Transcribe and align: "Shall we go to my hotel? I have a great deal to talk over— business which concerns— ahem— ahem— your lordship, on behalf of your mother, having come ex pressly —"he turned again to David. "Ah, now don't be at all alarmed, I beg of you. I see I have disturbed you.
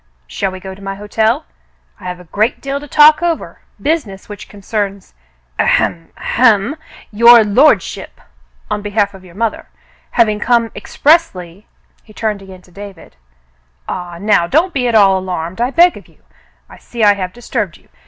"Shall 0.25 0.49
we 0.51 0.59
go 0.59 0.73
to 0.73 0.81
my 0.81 0.95
hotel? 0.95 1.45
I 1.99 2.05
have 2.05 2.19
a 2.19 2.23
great 2.23 2.59
deal 2.59 2.79
to 2.79 2.87
talk 2.87 3.21
over— 3.21 3.59
business 3.79 4.27
which 4.27 4.49
concerns— 4.49 5.13
ahem— 5.59 6.11
ahem— 6.17 6.75
your 7.21 7.43
lordship, 7.43 8.19
on 8.71 8.81
behalf 8.81 9.13
of 9.13 9.23
your 9.23 9.35
mother, 9.35 9.67
having 10.17 10.39
come 10.39 10.71
ex 10.75 10.97
pressly 10.97 11.65
—"he 12.03 12.13
turned 12.13 12.41
again 12.41 12.63
to 12.63 12.71
David. 12.71 13.15
"Ah, 13.87 14.17
now 14.19 14.47
don't 14.47 14.73
be 14.73 14.87
at 14.87 14.95
all 14.95 15.19
alarmed, 15.19 15.61
I 15.61 15.69
beg 15.69 15.95
of 15.95 16.07
you. 16.07 16.23
I 16.67 16.79
see 16.79 17.03
I 17.03 17.13
have 17.13 17.31
disturbed 17.31 17.77
you. 17.77 17.87